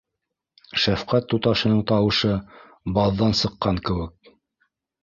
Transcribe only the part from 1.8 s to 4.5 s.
тауышы баҙҙан сыҡҡан кеүек.